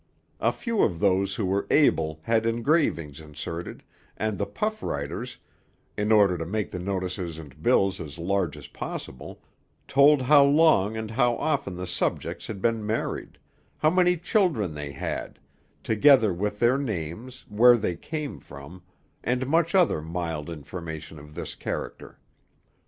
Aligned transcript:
A 0.39 0.51
few 0.51 0.81
of 0.81 0.99
those 0.99 1.35
who 1.35 1.45
were 1.45 1.67
able 1.69 2.21
had 2.23 2.47
engravings 2.47 3.21
inserted, 3.21 3.83
and 4.17 4.35
the 4.39 4.47
puff 4.47 4.81
writers, 4.81 5.37
in 5.95 6.11
order 6.11 6.39
to 6.39 6.43
make 6.47 6.71
the 6.71 6.79
notices 6.79 7.37
and 7.37 7.61
bills 7.61 7.99
as 8.01 8.17
large 8.17 8.57
as 8.57 8.65
possible, 8.67 9.43
told 9.87 10.23
how 10.23 10.43
long 10.43 10.97
and 10.97 11.11
how 11.11 11.37
often 11.37 11.75
the 11.75 11.85
subjects 11.85 12.47
had 12.47 12.63
been 12.63 12.83
married; 12.83 13.37
how 13.77 13.91
many 13.91 14.17
children 14.17 14.73
they 14.73 14.91
had, 14.91 15.37
together 15.83 16.33
with 16.33 16.57
their 16.57 16.79
names, 16.79 17.45
where 17.47 17.77
they 17.77 17.95
came 17.95 18.39
from, 18.39 18.81
and 19.23 19.45
much 19.45 19.75
other 19.75 20.01
mild 20.01 20.49
information 20.49 21.19
of 21.19 21.35
this 21.35 21.53
character. 21.53 22.17